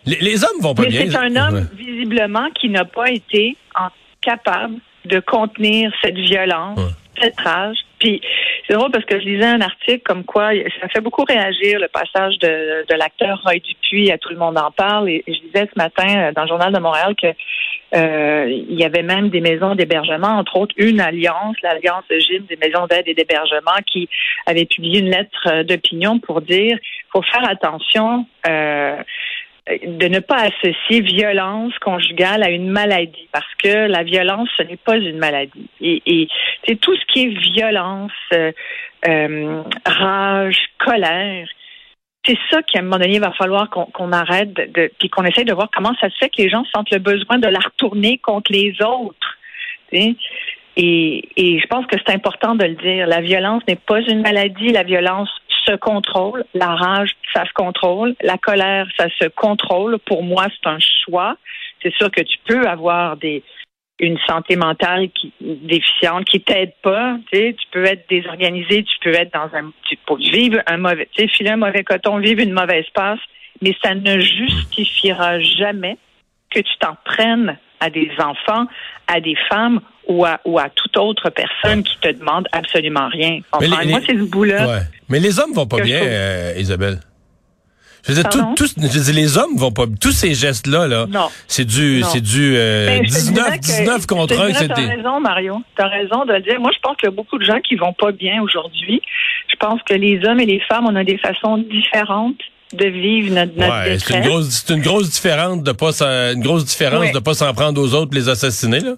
les, 0.06 0.18
les, 0.20 0.44
hommes 0.44 0.60
vont 0.60 0.74
pas 0.74 0.86
bien. 0.86 1.06
C'est 1.10 1.16
un 1.16 1.36
homme 1.36 1.68
visiblement 1.76 2.48
qui 2.58 2.68
n'a 2.70 2.84
pas 2.84 3.10
été 3.10 3.56
en 3.74 3.88
capable 4.20 4.76
de 5.04 5.20
contenir 5.20 5.92
cette 6.02 6.16
violence, 6.16 6.78
Puis 7.98 8.20
c'est 8.66 8.74
drôle 8.74 8.90
parce 8.90 9.04
que 9.04 9.18
je 9.18 9.24
lisais 9.24 9.46
un 9.46 9.60
article 9.60 10.02
comme 10.04 10.24
quoi 10.24 10.50
ça 10.80 10.88
fait 10.88 11.00
beaucoup 11.00 11.24
réagir 11.24 11.78
le 11.80 11.88
passage 11.88 12.38
de, 12.38 12.84
de 12.88 12.94
l'acteur 12.94 13.40
Roy 13.44 13.54
Dupuis 13.54 14.10
à 14.10 14.18
Tout 14.18 14.30
le 14.30 14.36
monde 14.36 14.58
en 14.58 14.70
parle. 14.70 15.08
Et, 15.08 15.24
je 15.26 15.40
disais 15.46 15.68
ce 15.72 15.78
matin 15.78 16.06
euh, 16.08 16.32
dans 16.32 16.42
le 16.42 16.48
journal 16.48 16.72
de 16.72 16.78
Montréal 16.78 17.14
que 17.20 17.28
euh, 17.94 18.46
il 18.50 18.78
y 18.78 18.84
avait 18.84 19.02
même 19.02 19.28
des 19.28 19.40
maisons 19.40 19.74
d'hébergement, 19.74 20.38
entre 20.38 20.56
autres 20.56 20.74
une 20.76 21.00
alliance, 21.00 21.56
l'alliance 21.62 22.04
Gym 22.10 22.44
des 22.48 22.56
maisons 22.56 22.86
d'aide 22.86 23.06
et 23.06 23.14
d'hébergement, 23.14 23.78
qui 23.86 24.08
avait 24.46 24.64
publié 24.64 25.00
une 25.00 25.10
lettre 25.10 25.46
euh, 25.46 25.62
d'opinion 25.62 26.18
pour 26.18 26.40
dire 26.40 26.76
faut 27.12 27.22
faire 27.22 27.48
attention. 27.48 28.26
Euh, 28.48 28.96
de 29.66 30.08
ne 30.08 30.18
pas 30.18 30.42
associer 30.42 31.00
violence 31.00 31.72
conjugale 31.78 32.42
à 32.42 32.50
une 32.50 32.70
maladie 32.70 33.28
parce 33.32 33.54
que 33.62 33.86
la 33.88 34.02
violence 34.02 34.48
ce 34.58 34.62
n'est 34.62 34.76
pas 34.76 34.96
une 34.96 35.18
maladie. 35.18 35.70
Et, 35.80 36.28
c'est 36.66 36.78
tout 36.80 36.94
ce 36.94 37.04
qui 37.06 37.24
est 37.24 37.54
violence 37.54 38.12
euh, 38.34 38.52
euh 39.08 39.62
rage 39.86 40.58
colère 40.78 41.48
c'est 42.26 42.38
ça 42.50 42.62
qu'à 42.62 42.80
un 42.80 42.82
moment 42.82 42.98
donné 42.98 43.14
il 43.14 43.20
va 43.20 43.32
falloir 43.32 43.70
qu'on 43.70 44.12
arrête 44.12 44.52
de 44.52 44.90
puis 44.98 45.08
qu'on 45.08 45.24
essaye 45.24 45.44
de 45.44 45.54
voir 45.54 45.70
comment 45.74 45.94
ça 45.98 46.10
se 46.10 46.16
fait 46.18 46.28
que 46.28 46.42
les 46.42 46.50
gens 46.50 46.64
sentent 46.74 46.90
le 46.90 46.98
besoin 46.98 47.38
de 47.38 47.48
la 47.48 47.60
retourner 47.60 48.18
contre 48.18 48.52
les 48.52 48.74
autres 48.82 49.38
et, 49.92 50.16
et 50.76 51.60
je 51.60 51.66
pense 51.68 51.86
que 51.86 51.96
c'est 52.04 52.12
important 52.12 52.54
de 52.54 52.64
le 52.64 52.74
dire. 52.74 53.06
La 53.06 53.20
violence 53.20 53.62
n'est 53.68 53.76
pas 53.76 54.00
une 54.00 54.22
maladie 54.22 54.70
la 54.70 54.82
violence 54.82 55.30
se 55.66 55.76
contrôle. 55.76 56.44
La 56.54 56.74
rage, 56.74 57.10
ça 57.32 57.44
se 57.44 57.52
contrôle. 57.52 58.14
La 58.22 58.38
colère, 58.38 58.86
ça 58.96 59.06
se 59.20 59.28
contrôle. 59.28 59.98
Pour 60.00 60.22
moi, 60.22 60.46
c'est 60.50 60.68
un 60.68 60.78
choix. 61.04 61.36
C'est 61.82 61.94
sûr 61.94 62.10
que 62.10 62.22
tu 62.22 62.38
peux 62.46 62.66
avoir 62.66 63.16
des 63.16 63.42
une 64.00 64.18
santé 64.26 64.56
mentale 64.56 65.08
qui 65.10 65.32
déficiente 65.40 66.24
qui 66.24 66.40
t'aide 66.40 66.72
pas, 66.82 67.16
tu 67.30 67.38
sais, 67.38 67.54
tu 67.54 67.66
peux 67.70 67.84
être 67.84 68.08
désorganisé, 68.08 68.82
tu 68.82 68.98
peux 69.00 69.14
être 69.14 69.32
dans 69.32 69.56
un 69.56 69.70
tu 69.88 69.96
peux 70.04 70.16
vivre 70.16 70.58
un 70.66 70.78
mauvais, 70.78 71.08
tu 71.12 71.22
sais, 71.22 71.28
filer 71.28 71.50
un 71.50 71.56
mauvais 71.56 71.84
coton, 71.84 72.18
vivre 72.18 72.40
une 72.40 72.52
mauvaise 72.52 72.86
passe, 72.92 73.20
mais 73.62 73.74
ça 73.84 73.94
ne 73.94 74.18
justifiera 74.18 75.38
jamais 75.40 75.96
que 76.50 76.58
tu 76.58 76.72
t'en 76.80 76.96
prennes 77.04 77.56
à 77.84 77.90
des 77.90 78.10
enfants, 78.18 78.66
à 79.06 79.20
des 79.20 79.36
femmes 79.48 79.80
ou 80.08 80.24
à, 80.24 80.40
ou 80.44 80.58
à 80.58 80.68
toute 80.70 80.96
autre 80.96 81.30
personne 81.30 81.82
qui 81.82 81.98
te 82.00 82.08
demande 82.08 82.48
absolument 82.52 83.08
rien. 83.08 83.40
Moi, 83.60 84.00
c'est 84.06 84.16
ce 84.16 84.24
bout-là. 84.24 84.80
Mais 85.08 85.20
les 85.20 85.38
hommes 85.38 85.52
vont 85.52 85.66
pas 85.66 85.80
bien, 85.80 86.00
euh, 86.02 86.54
Isabelle. 86.56 87.00
Je 88.06 88.12
veux 88.12 88.22
dire, 88.22 88.30
je 88.56 89.12
les 89.12 89.38
hommes 89.38 89.56
vont 89.56 89.72
pas. 89.72 89.84
Tous 89.98 90.12
ces 90.12 90.34
gestes-là, 90.34 90.86
là, 90.86 91.06
c'est 91.48 91.64
du, 91.64 92.02
c'est 92.02 92.20
du 92.20 92.50
19, 92.50 92.58
euh, 92.58 93.56
19 93.56 93.86
ben, 93.86 94.06
contre 94.06 94.38
1. 94.38 94.52
T'as 94.52 94.74
raison, 94.74 95.20
Mario. 95.20 95.62
T'as 95.74 95.88
raison 95.88 96.26
de 96.26 96.34
le 96.34 96.40
dire. 96.40 96.60
Moi, 96.60 96.70
je 96.74 96.80
pense 96.80 96.96
qu'il 96.96 97.06
y 97.06 97.12
a 97.12 97.16
beaucoup 97.16 97.38
de 97.38 97.44
gens 97.44 97.60
qui 97.60 97.76
vont 97.76 97.94
pas 97.94 98.12
bien 98.12 98.42
aujourd'hui. 98.42 99.00
Je 99.48 99.56
pense 99.56 99.80
que 99.88 99.94
les 99.94 100.20
hommes 100.26 100.40
et 100.40 100.46
les 100.46 100.60
femmes, 100.60 100.84
on 100.86 100.96
a 100.96 101.04
des 101.04 101.16
façons 101.16 101.56
différentes 101.56 102.40
de 102.76 102.86
vivre 102.86 103.34
notre, 103.34 103.56
notre 103.56 103.88
ouais, 103.88 103.98
C'est 103.98 104.14
une 104.14 104.22
grosse, 104.22 104.64
c'est 104.66 104.74
une 104.74 104.82
grosse 104.82 105.10
différence 105.10 105.62
de 105.62 105.72
pas, 105.72 105.90
une 106.02 106.42
grosse 106.42 106.64
différence 106.64 107.12
de 107.12 107.18
pas 107.18 107.34
s'en 107.34 107.52
prendre 107.54 107.80
aux 107.80 107.94
autres, 107.94 108.14
les 108.14 108.28
assassiner, 108.28 108.80
là. 108.80 108.94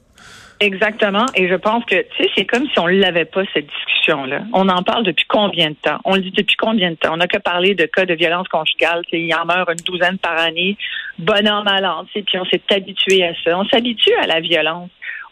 Exactement. 0.60 1.26
Et 1.34 1.48
je 1.48 1.54
pense 1.54 1.84
que, 1.84 1.96
tu 1.96 2.24
sais, 2.24 2.30
c'est 2.34 2.44
comme 2.46 2.66
si 2.72 2.78
on 2.78 2.88
ne 2.88 2.98
l'avait 2.98 3.26
pas, 3.26 3.42
cette 3.52 3.66
discussion-là. 3.66 4.44
On 4.54 4.68
en 4.68 4.82
parle 4.82 5.04
depuis 5.04 5.26
combien 5.28 5.70
de 5.70 5.76
temps? 5.82 5.98
On 6.04 6.14
le 6.14 6.22
dit 6.22 6.30
depuis 6.30 6.56
combien 6.56 6.90
de 6.90 6.96
temps? 6.96 7.12
On 7.12 7.18
n'a 7.18 7.26
que 7.26 7.38
parlé 7.38 7.74
de 7.74 7.84
cas 7.84 8.06
de 8.06 8.14
violence 8.14 8.48
conjugale. 8.48 9.02
Il 9.12 9.26
y 9.26 9.34
en 9.34 9.44
meurt 9.44 9.68
une 9.68 9.84
douzaine 9.84 10.16
par 10.18 10.38
année. 10.38 10.78
Bon 11.18 11.46
an, 11.46 11.62
mal 11.62 11.84
an. 11.84 12.06
Puis 12.10 12.24
on 12.38 12.44
s'est 12.46 12.62
habitué 12.70 13.24
à 13.24 13.32
ça. 13.44 13.58
On 13.58 13.66
s'habitue 13.68 14.14
à 14.22 14.26
la 14.26 14.40
violence. 14.40 14.88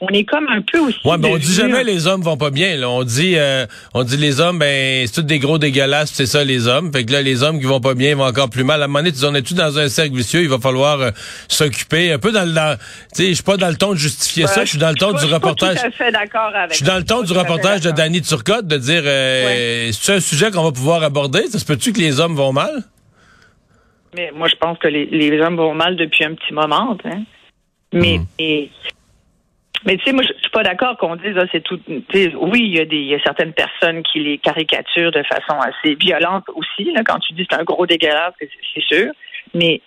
On 0.08 0.12
est 0.12 0.24
comme 0.24 0.46
un 0.48 0.60
peu 0.62 0.78
aussi. 0.78 0.98
Ouais, 1.04 1.16
mais 1.18 1.28
on 1.28 1.36
dit 1.36 1.52
jamais 1.52 1.84
les 1.84 2.06
hommes 2.06 2.22
vont 2.22 2.36
pas 2.36 2.50
bien. 2.50 2.76
Là. 2.76 2.88
On 2.90 3.02
dit, 3.04 3.34
euh, 3.36 3.66
on 3.94 4.04
dit 4.04 4.16
les 4.16 4.40
hommes, 4.40 4.58
ben 4.58 5.06
c'est 5.06 5.14
tous 5.14 5.22
des 5.22 5.38
gros 5.38 5.58
dégueulasses, 5.58 6.10
c'est 6.12 6.26
ça 6.26 6.44
les 6.44 6.66
hommes. 6.68 6.92
Fait 6.92 7.04
que 7.04 7.12
là, 7.12 7.22
les 7.22 7.42
hommes 7.42 7.58
qui 7.58 7.66
vont 7.66 7.80
pas 7.80 7.94
bien 7.94 8.14
vont 8.16 8.24
encore 8.26 8.50
plus 8.50 8.64
mal. 8.64 8.80
À 8.82 8.84
un 8.84 8.88
moment 8.88 9.00
donné, 9.00 9.12
tu 9.12 9.24
on 9.24 9.34
est 9.34 9.42
tous 9.42 9.54
dans 9.54 9.78
un 9.78 9.88
cercle 9.88 10.14
vicieux? 10.16 10.42
Il 10.42 10.48
va 10.48 10.58
falloir 10.58 11.00
euh, 11.00 11.10
s'occuper 11.48 12.12
un 12.12 12.18
peu 12.18 12.32
dans 12.32 12.44
le, 12.46 12.76
tu 13.14 13.22
sais, 13.22 13.28
je 13.30 13.34
suis 13.34 13.42
pas 13.42 13.56
dans 13.56 13.68
le 13.68 13.76
ton 13.76 13.92
de 13.92 13.98
justifier 13.98 14.46
ça. 14.46 14.64
Je 14.64 14.70
suis 14.70 14.78
dans 14.78 14.90
le 14.90 14.96
ton 14.96 15.12
du 15.12 15.18
je 15.20 15.24
suis 15.26 15.34
reportage. 15.34 15.78
tout 15.80 15.86
à 15.86 15.90
fait 15.90 16.12
d'accord 16.12 16.50
avec. 16.54 16.72
Je 16.72 16.76
suis 16.76 16.84
dans 16.84 16.96
le 16.98 17.04
ton 17.04 17.22
du 17.22 17.32
reportage 17.32 17.80
de. 17.80 17.90
Danny 17.90 18.20
Turcotte 18.22 18.66
de 18.66 18.76
dire, 18.76 19.02
euh, 19.06 19.90
c'est 19.92 20.14
un 20.14 20.20
sujet 20.20 20.50
qu'on 20.50 20.64
va 20.64 20.72
pouvoir 20.72 21.02
aborder? 21.02 21.46
Ça 21.48 21.58
se 21.58 21.64
peut-tu 21.64 21.92
que 21.92 22.00
les 22.00 22.18
hommes 22.20 22.34
vont 22.34 22.52
mal? 22.52 22.82
Mais 24.16 24.30
moi, 24.34 24.48
je 24.48 24.54
pense 24.56 24.78
que 24.78 24.88
les, 24.88 25.06
les 25.06 25.40
hommes 25.40 25.56
vont 25.56 25.74
mal 25.74 25.96
depuis 25.96 26.24
un 26.24 26.34
petit 26.34 26.52
moment. 26.52 26.96
hein. 27.04 27.22
Mais, 27.92 28.18
Hmm. 28.18 28.24
mais, 28.40 28.68
mais 29.86 29.96
tu 29.96 30.04
sais, 30.04 30.12
moi, 30.12 30.22
je 30.22 30.32
suis 30.40 30.50
pas 30.52 30.62
d'accord 30.62 30.96
qu'on 30.96 31.16
dise, 31.16 31.34
ah, 31.36 31.44
c'est 31.52 31.62
tout. 31.62 31.78
Oui, 31.88 32.60
il 32.60 32.76
y, 32.76 32.80
a 32.80 32.84
des, 32.84 32.98
y 33.00 33.14
a 33.14 33.18
certaines 33.22 33.52
personnes 33.52 34.02
qui 34.02 34.20
les 34.20 34.38
caricaturent 34.38 35.12
de 35.12 35.22
façon 35.24 35.58
assez 35.60 35.94
violente 35.94 36.44
aussi. 36.54 36.84
Là, 36.92 37.02
quand 37.04 37.18
tu 37.20 37.32
dis 37.34 37.46
c'est 37.50 37.58
un 37.58 37.64
gros 37.64 37.86
dégueulasse, 37.86 38.34
c'est 38.40 38.82
sûr. 38.84 39.12
Mais, 39.54 39.80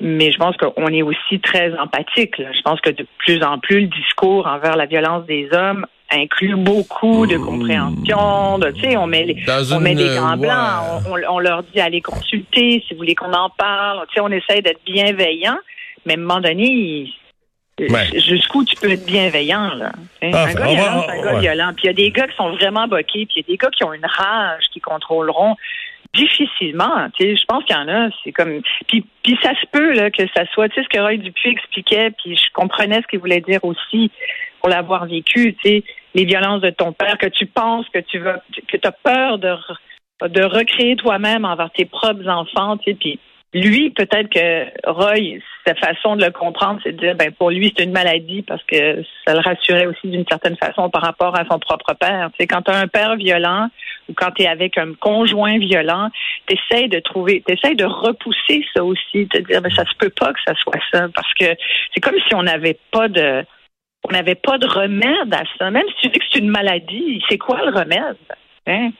mais 0.00 0.30
je 0.32 0.38
pense 0.38 0.56
qu'on 0.56 0.86
est 0.88 1.02
aussi 1.02 1.40
très 1.40 1.76
empathique. 1.78 2.38
là. 2.38 2.52
Je 2.52 2.62
pense 2.62 2.80
que 2.80 2.90
de 2.90 3.06
plus 3.18 3.42
en 3.42 3.58
plus, 3.58 3.80
le 3.82 3.86
discours 3.88 4.46
envers 4.46 4.76
la 4.76 4.86
violence 4.86 5.26
des 5.26 5.48
hommes 5.52 5.86
inclut 6.14 6.56
beaucoup 6.56 7.26
de 7.26 7.36
compréhension. 7.38 8.58
De, 8.58 8.70
tu 8.70 8.80
sais, 8.82 8.96
on 8.98 9.06
met 9.06 9.24
les, 9.24 9.36
on 9.72 9.80
met 9.80 9.94
des 9.94 10.08
gants 10.16 10.32
euh, 10.34 10.36
blancs, 10.36 11.02
on, 11.08 11.12
on- 11.12 11.34
on 11.36 11.38
leur 11.38 11.62
dit 11.62 11.80
allez 11.80 12.00
consulter 12.02 12.82
si 12.86 12.92
vous 12.94 12.98
voulez 12.98 13.14
qu'on 13.14 13.32
en 13.32 13.48
parle. 13.50 14.06
Tu 14.08 14.14
sais, 14.14 14.20
on 14.20 14.28
essaie 14.28 14.60
d'être 14.60 14.80
bienveillant, 14.84 15.56
mais 16.04 16.12
à 16.14 16.16
un 16.16 16.20
moment 16.20 16.40
donné, 16.40 17.10
Ouais. 17.80 18.20
jusqu'où 18.20 18.64
tu 18.64 18.76
peux 18.76 18.90
être 18.92 19.06
bienveillant 19.06 19.74
là. 19.74 19.92
Ah, 20.22 20.26
un 20.44 20.54
gars 20.54 20.60
va- 20.60 20.66
violent, 20.74 21.02
c'est 21.06 21.10
un 21.18 21.22
gars 21.22 21.34
ouais. 21.34 21.40
violent. 21.40 21.72
Puis 21.74 21.84
il 21.84 21.86
y 21.86 21.90
a 21.90 21.92
des 21.94 22.10
gars 22.10 22.26
qui 22.28 22.36
sont 22.36 22.50
vraiment 22.52 22.86
boqués, 22.86 23.26
puis 23.26 23.34
il 23.36 23.38
y 23.38 23.40
a 23.40 23.46
des 23.48 23.56
gars 23.56 23.70
qui 23.70 23.82
ont 23.84 23.92
une 23.94 24.04
rage, 24.06 24.64
qui 24.72 24.80
contrôleront 24.80 25.56
difficilement. 26.14 27.08
Je 27.18 27.44
pense 27.46 27.64
qu'il 27.64 27.74
y 27.74 27.78
en 27.78 27.88
a, 27.88 28.08
c'est 28.22 28.32
comme. 28.32 28.60
Puis, 28.88 29.04
puis 29.22 29.38
ça 29.42 29.50
se 29.58 29.66
peut 29.72 29.92
là 29.92 30.10
que 30.10 30.22
ça 30.36 30.44
soit, 30.52 30.68
tu 30.68 30.76
sais, 30.76 30.82
ce 30.84 30.88
que 30.88 31.00
Roy 31.02 31.16
Dupuis 31.16 31.50
expliquait, 31.50 32.10
puis 32.10 32.36
je 32.36 32.52
comprenais 32.52 33.00
ce 33.02 33.06
qu'il 33.06 33.18
voulait 33.20 33.40
dire 33.40 33.64
aussi 33.64 34.10
pour 34.60 34.68
l'avoir 34.68 35.06
vécu. 35.06 35.54
Tu 35.54 35.68
sais, 35.68 35.84
les 36.14 36.24
violences 36.24 36.60
de 36.60 36.70
ton 36.70 36.92
père, 36.92 37.16
que 37.18 37.26
tu 37.26 37.46
penses 37.46 37.86
que 37.88 38.00
tu 38.00 38.18
vas, 38.18 38.42
que 38.68 38.76
tu 38.76 38.86
as 38.86 38.92
peur 38.92 39.38
de 39.38 39.48
re- 39.48 40.28
de 40.28 40.42
recréer 40.42 40.96
toi-même 40.96 41.44
envers 41.44 41.70
tes 41.70 41.86
propres 41.86 42.28
enfants, 42.28 42.76
tu 42.76 42.90
sais, 42.90 42.96
puis 43.00 43.18
lui, 43.54 43.90
peut-être 43.90 44.30
que 44.30 44.90
Roy, 44.90 45.40
sa 45.66 45.74
façon 45.74 46.16
de 46.16 46.24
le 46.24 46.30
comprendre, 46.30 46.80
c'est 46.82 46.92
de 46.92 46.98
dire, 46.98 47.14
ben 47.14 47.30
pour 47.32 47.50
lui, 47.50 47.72
c'est 47.76 47.84
une 47.84 47.92
maladie 47.92 48.42
parce 48.42 48.62
que 48.64 49.02
ça 49.26 49.34
le 49.34 49.40
rassurait 49.40 49.86
aussi 49.86 50.08
d'une 50.08 50.24
certaine 50.26 50.56
façon 50.56 50.88
par 50.88 51.02
rapport 51.02 51.38
à 51.38 51.44
son 51.44 51.58
propre 51.58 51.94
père. 51.94 52.30
Tu 52.38 52.46
quand 52.46 52.62
tu 52.62 52.70
un 52.70 52.88
père 52.88 53.16
violent 53.16 53.68
ou 54.08 54.14
quand 54.14 54.30
tu 54.32 54.46
avec 54.46 54.78
un 54.78 54.94
conjoint 54.94 55.58
violent, 55.58 56.08
tu 56.46 56.56
de 56.88 56.98
trouver, 57.00 57.42
tu 57.46 57.74
de 57.74 57.84
repousser 57.84 58.64
ça 58.74 58.82
aussi, 58.82 59.28
te 59.28 59.38
dire, 59.38 59.60
ben 59.60 59.70
ça 59.70 59.84
se 59.84 59.94
peut 59.98 60.10
pas 60.10 60.32
que 60.32 60.40
ça 60.46 60.54
soit 60.54 60.80
ça 60.90 61.08
parce 61.14 61.32
que 61.34 61.54
c'est 61.92 62.00
comme 62.00 62.18
si 62.26 62.34
on 62.34 62.42
n'avait 62.42 62.78
pas 62.90 63.08
de 63.08 63.44
on 64.08 64.12
n'avait 64.12 64.34
pas 64.34 64.58
de 64.58 64.66
remède 64.66 65.32
à 65.32 65.42
ça. 65.58 65.70
Même 65.70 65.86
si 65.88 65.94
tu 66.02 66.08
dis 66.08 66.18
que 66.18 66.24
c'est 66.32 66.38
une 66.40 66.50
maladie, 66.50 67.22
c'est 67.28 67.38
quoi 67.38 67.64
le 67.64 67.70
remède? 67.70 68.16
Hein? 68.66 68.90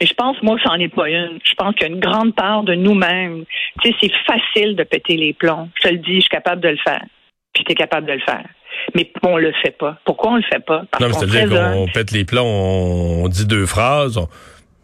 Mais 0.00 0.06
je 0.06 0.14
pense, 0.14 0.36
moi, 0.42 0.56
ça 0.64 0.70
n'en 0.70 0.80
est 0.80 0.88
pas 0.88 1.08
une. 1.08 1.38
Je 1.44 1.54
pense 1.54 1.74
qu'il 1.74 1.86
y 1.86 1.90
a 1.90 1.94
une 1.94 2.00
grande 2.00 2.34
part 2.34 2.64
de 2.64 2.74
nous-mêmes. 2.74 3.44
Tu 3.82 3.90
sais, 3.90 3.96
c'est 4.00 4.12
facile 4.26 4.74
de 4.74 4.82
péter 4.82 5.16
les 5.16 5.32
plombs. 5.32 5.68
Je 5.76 5.88
te 5.88 5.92
le 5.92 5.98
dis, 5.98 6.16
je 6.16 6.20
suis 6.22 6.28
capable 6.28 6.60
de 6.60 6.68
le 6.70 6.78
faire. 6.78 7.04
Puis 7.54 7.64
tu 7.64 7.72
es 7.72 7.74
capable 7.74 8.06
de 8.08 8.12
le 8.14 8.20
faire. 8.20 8.44
Mais 8.94 9.10
on 9.22 9.36
le 9.36 9.52
fait 9.62 9.76
pas. 9.78 9.98
Pourquoi 10.04 10.32
on 10.32 10.36
le 10.36 10.42
fait 10.42 10.64
pas? 10.64 10.82
Parce 10.90 11.00
Non, 11.02 11.08
mais 11.08 11.14
c'est-à-dire 11.14 11.72
qu'on 11.72 11.86
pète 11.86 12.10
les 12.10 12.24
plombs, 12.24 12.44
on, 12.44 13.28
dit 13.28 13.46
deux 13.46 13.66
phrases. 13.66 14.16
on- 14.18 14.28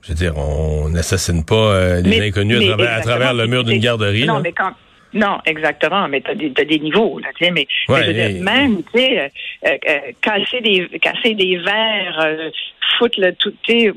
je 0.03 0.09
veux 0.11 0.15
dire, 0.15 0.39
on 0.39 0.89
n'assassine 0.91 1.45
pas 1.45 1.55
euh, 1.57 2.01
les 2.03 2.21
Mais- 2.21 2.29
inconnus 2.29 2.59
à 2.59 2.67
travers, 2.67 2.87
à 2.87 2.99
exactement. 2.99 3.17
travers 3.17 3.35
le 3.35 3.47
mur 3.47 3.65
d'une 3.65 3.81
garderie. 3.81 4.25
Non, 4.27 4.35
là. 4.35 4.41
mais 4.45 4.53
quand. 4.53 4.73
Non, 5.15 5.39
exactement, 5.47 6.07
mais 6.09 6.21
tu 6.21 6.31
as, 6.31 6.35
des 6.35 6.53
t'as 6.53 6.65
des 6.65 6.79
niveaux, 6.79 7.19
là, 7.19 7.29
tu 7.37 7.45
sais, 7.45 7.51
mais, 7.51 7.67
je 8.03 8.07
veux 8.09 8.13
dire, 8.13 8.43
même, 8.43 8.83
tu 8.93 8.99
sais, 8.99 9.21
euh, 9.21 9.29
euh, 9.67 9.79
euh, 9.89 9.99
casser 10.21 10.61
des 10.61 10.87
casser 11.01 11.35
des 11.35 11.57
verres, 11.57 12.21
euh, 12.25 12.51
foutre 12.99 13.19
le 13.21 13.33
tout, 13.35 13.53
tu 13.63 13.73
sais, 13.81 13.93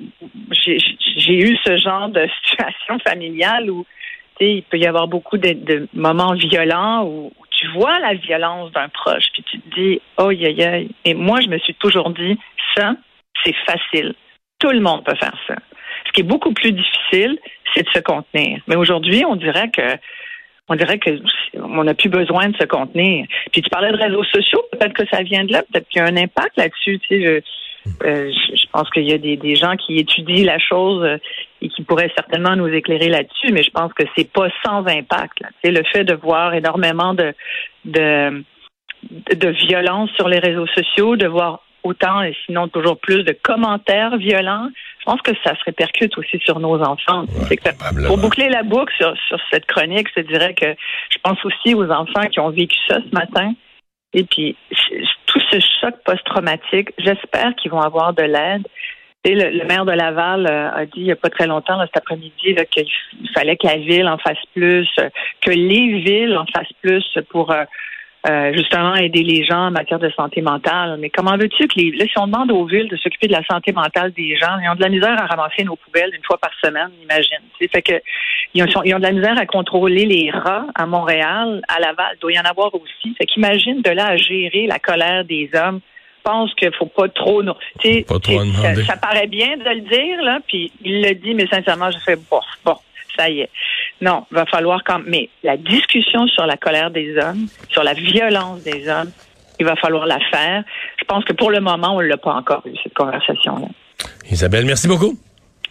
j'ai- 0.51 0.77
j'ai 1.17 1.33
eu 1.33 1.57
ce 1.65 1.75
genre 1.77 2.07
de 2.09 2.25
situation 2.45 2.97
familiale 2.99 3.69
où, 3.69 3.85
tu 4.39 4.45
sais, 4.45 4.53
il 4.55 4.63
peut 4.63 4.77
y 4.77 4.87
avoir 4.87 5.07
beaucoup 5.07 5.37
de, 5.37 5.51
de 5.51 5.87
moments 5.93 6.33
violents 6.33 7.03
où, 7.03 7.27
où 7.37 7.45
tu 7.59 7.67
vois 7.73 7.99
la 7.99 8.13
violence 8.13 8.71
d'un 8.71 8.87
proche, 8.89 9.25
puis 9.33 9.43
tu 9.43 9.59
te 9.59 9.75
dis, 9.75 10.01
oh, 10.17 10.29
aïe, 10.29 10.63
aïe. 10.63 10.89
Et 11.03 11.13
moi, 11.13 11.41
je 11.41 11.47
me 11.49 11.57
suis 11.59 11.75
toujours 11.75 12.09
dit, 12.11 12.37
ça, 12.75 12.95
c'est 13.43 13.55
facile. 13.65 14.15
Tout 14.59 14.69
le 14.71 14.79
monde 14.79 15.03
peut 15.03 15.15
faire 15.15 15.35
ça. 15.47 15.55
Ce 16.07 16.11
qui 16.13 16.21
est 16.21 16.23
beaucoup 16.23 16.53
plus 16.53 16.71
difficile, 16.71 17.37
c'est 17.73 17.83
de 17.83 17.89
se 17.93 17.99
contenir. 17.99 18.61
Mais 18.67 18.75
aujourd'hui, 18.75 19.23
on 19.25 19.35
dirait 19.35 19.69
que 19.69 19.81
on 20.71 20.75
dirait 20.75 20.99
que 20.99 21.11
on 21.55 21.83
n'a 21.83 21.93
plus 21.93 22.09
besoin 22.09 22.49
de 22.49 22.55
se 22.57 22.65
contenir. 22.65 23.25
Puis 23.51 23.61
tu 23.61 23.69
parlais 23.69 23.91
de 23.91 23.97
réseaux 23.97 24.23
sociaux, 24.23 24.63
peut-être 24.71 24.93
que 24.93 25.07
ça 25.11 25.21
vient 25.21 25.43
de 25.43 25.51
là, 25.51 25.63
peut-être 25.63 25.87
qu'il 25.89 26.01
y 26.01 26.05
a 26.05 26.07
un 26.07 26.17
impact 26.17 26.57
là-dessus. 26.57 26.99
Euh, 27.13 27.41
je, 28.05 28.65
pense 28.71 28.89
qu'il 28.91 29.09
y 29.09 29.13
a 29.13 29.17
des, 29.17 29.55
gens 29.55 29.75
qui 29.75 29.97
étudient 29.97 30.45
la 30.45 30.59
chose 30.59 31.03
euh, 31.03 31.17
et 31.61 31.67
qui 31.67 31.83
pourraient 31.83 32.11
certainement 32.15 32.55
nous 32.55 32.67
éclairer 32.67 33.09
là-dessus, 33.09 33.51
mais 33.51 33.63
je 33.63 33.71
pense 33.71 33.91
que 33.93 34.03
c'est 34.15 34.31
pas 34.31 34.49
sans 34.63 34.85
impact. 34.85 35.41
Là. 35.41 35.49
Le 35.63 35.83
fait 35.91 36.03
de 36.03 36.13
voir 36.13 36.53
énormément 36.53 37.13
de, 37.13 37.33
de 37.85 38.43
de 39.09 39.49
violence 39.67 40.11
sur 40.11 40.27
les 40.27 40.39
réseaux 40.39 40.67
sociaux, 40.67 41.15
de 41.15 41.27
voir 41.27 41.61
autant 41.83 42.21
et 42.23 42.35
sinon 42.45 42.67
toujours 42.67 42.99
plus 42.99 43.23
de 43.23 43.31
commentaires 43.43 44.17
violents, 44.17 44.67
je 44.99 45.05
pense 45.05 45.21
que 45.21 45.31
ça 45.43 45.55
se 45.55 45.63
répercute 45.65 46.17
aussi 46.17 46.39
sur 46.45 46.59
nos 46.59 46.79
enfants. 46.81 47.25
Que- 47.25 48.07
pour 48.07 48.17
boucler 48.17 48.49
la 48.49 48.63
boucle 48.63 48.93
sur, 48.95 49.13
sur 49.27 49.39
cette 49.51 49.65
chronique, 49.65 50.07
je 50.15 50.21
dirais 50.21 50.53
que 50.53 50.75
je 51.09 51.17
pense 51.23 51.43
aussi 51.43 51.73
aux 51.73 51.89
enfants 51.89 52.27
qui 52.31 52.39
ont 52.39 52.49
vécu 52.51 52.77
ça 52.87 52.97
ce 52.99 53.13
matin. 53.13 53.53
Et 54.13 54.23
puis, 54.25 54.55
tout 55.25 55.39
ce 55.51 55.59
choc 55.79 55.95
post-traumatique, 56.05 56.89
j'espère 56.97 57.55
qu'ils 57.55 57.71
vont 57.71 57.79
avoir 57.81 58.13
de 58.13 58.23
l'aide. 58.23 58.67
Le, 59.23 59.57
le 59.57 59.65
maire 59.65 59.85
de 59.85 59.91
Laval 59.91 60.47
euh, 60.47 60.71
a 60.71 60.85
dit 60.85 60.93
il 60.97 61.03
n'y 61.03 61.11
a 61.11 61.15
pas 61.15 61.29
très 61.29 61.45
longtemps, 61.45 61.77
là, 61.77 61.85
cet 61.85 61.97
après-midi, 61.97 62.55
qu'il 62.71 62.87
fallait 63.35 63.55
que 63.55 63.67
la 63.67 63.77
ville 63.77 64.07
en 64.07 64.17
fasse 64.17 64.43
plus, 64.55 64.89
euh, 64.99 65.09
que 65.41 65.51
les 65.51 65.99
villes 65.99 66.35
en 66.35 66.45
fassent 66.47 66.73
plus 66.81 67.05
pour 67.29 67.51
euh, 67.51 67.63
euh, 68.29 68.53
justement 68.53 68.93
aider 68.95 69.23
les 69.23 69.43
gens 69.43 69.67
en 69.67 69.71
matière 69.71 69.97
de 69.97 70.09
santé 70.11 70.41
mentale. 70.41 70.97
Mais 70.99 71.09
comment 71.09 71.37
veux-tu 71.37 71.67
que 71.67 71.79
les. 71.79 71.91
Là, 71.91 72.05
si 72.05 72.19
on 72.19 72.27
demande 72.27 72.51
aux 72.51 72.65
villes 72.65 72.87
de 72.87 72.95
s'occuper 72.97 73.27
de 73.27 73.31
la 73.31 73.43
santé 73.45 73.71
mentale 73.71 74.11
des 74.11 74.37
gens, 74.37 74.59
ils 74.61 74.69
ont 74.69 74.75
de 74.75 74.81
la 74.81 74.89
misère 74.89 75.19
à 75.19 75.25
ramasser 75.25 75.63
nos 75.63 75.75
poubelles 75.75 76.11
une 76.13 76.23
fois 76.23 76.37
par 76.37 76.51
semaine, 76.63 76.91
imagine. 77.01 77.39
Tu 77.57 77.65
sais, 77.65 77.69
fait 77.73 77.81
que 77.81 77.93
ils 78.53 78.63
ont, 78.63 78.83
ils 78.83 78.93
ont 78.93 78.99
de 78.99 79.03
la 79.03 79.11
misère 79.11 79.37
à 79.39 79.45
contrôler 79.47 80.05
les 80.05 80.29
rats 80.29 80.67
à 80.75 80.85
Montréal, 80.85 81.61
à 81.67 81.79
Laval. 81.79 82.11
Il 82.15 82.19
doit 82.19 82.31
y 82.33 82.39
en 82.39 82.43
avoir 82.43 82.73
aussi. 82.75 83.15
Fait 83.17 83.25
qu'imagine 83.25 83.81
de 83.81 83.89
là 83.89 84.09
à 84.09 84.17
gérer 84.17 84.67
la 84.67 84.77
colère 84.77 85.25
des 85.25 85.49
hommes. 85.55 85.79
Je 86.17 86.29
pense 86.29 86.53
qu'il 86.53 86.71
faut 86.77 86.85
pas 86.85 87.09
trop. 87.09 87.41
sais, 87.81 88.05
Pas 88.07 88.19
trop 88.19 88.43
ça, 88.61 88.75
ça 88.85 88.97
paraît 88.97 89.25
bien 89.25 89.57
de 89.57 89.63
le 89.63 89.81
dire, 89.81 90.21
là, 90.21 90.37
puis 90.47 90.71
il 90.83 91.01
le 91.01 91.15
dit, 91.15 91.33
mais 91.33 91.47
sincèrement, 91.47 91.89
je 91.89 91.97
fais 91.97 92.15
bon, 92.15 92.39
bon, 92.63 92.75
ça 93.17 93.29
y 93.29 93.41
est. 93.41 93.49
Non, 94.01 94.25
va 94.31 94.45
falloir 94.45 94.83
quand 94.83 95.01
mais 95.05 95.29
la 95.43 95.57
discussion 95.57 96.27
sur 96.27 96.45
la 96.45 96.57
colère 96.57 96.91
des 96.91 97.15
hommes, 97.17 97.47
sur 97.69 97.83
la 97.83 97.93
violence 97.93 98.63
des 98.63 98.87
hommes, 98.89 99.11
il 99.59 99.65
va 99.65 99.75
falloir 99.75 100.05
la 100.05 100.19
faire. 100.31 100.63
Je 100.99 101.05
pense 101.05 101.23
que 101.23 101.33
pour 101.33 101.51
le 101.51 101.59
moment, 101.59 101.95
on 101.95 101.99
l'a 101.99 102.17
pas 102.17 102.33
encore 102.33 102.63
eu 102.65 102.75
cette 102.81 102.93
conversation-là. 102.93 103.67
Isabelle, 104.29 104.65
merci 104.65 104.87
beaucoup. 104.87 105.17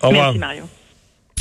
Au 0.03 0.09
revoir. 0.09 0.33
Merci 0.33 0.39
Mario. 0.39 0.65